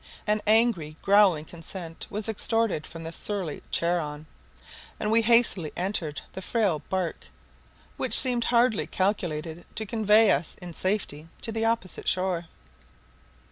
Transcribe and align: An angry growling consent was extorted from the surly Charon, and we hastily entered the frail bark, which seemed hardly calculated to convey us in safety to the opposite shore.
An 0.25 0.41
angry 0.47 0.97
growling 1.03 1.45
consent 1.45 2.07
was 2.09 2.27
extorted 2.27 2.87
from 2.87 3.03
the 3.03 3.11
surly 3.11 3.61
Charon, 3.69 4.25
and 4.99 5.11
we 5.11 5.21
hastily 5.21 5.71
entered 5.77 6.21
the 6.33 6.41
frail 6.41 6.79
bark, 6.89 7.27
which 7.97 8.17
seemed 8.17 8.45
hardly 8.45 8.87
calculated 8.87 9.63
to 9.75 9.85
convey 9.85 10.31
us 10.31 10.55
in 10.59 10.73
safety 10.73 11.27
to 11.41 11.51
the 11.51 11.65
opposite 11.65 12.07
shore. 12.07 12.45